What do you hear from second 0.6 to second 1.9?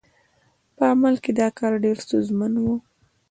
په عمل کې دا کار